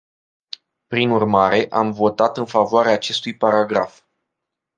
Prin 0.87 1.09
urmare, 1.09 1.67
am 1.69 1.91
votat 1.91 2.37
în 2.37 2.45
favoarea 2.45 2.91
acestui 2.91 3.35
paragraf. 3.35 4.01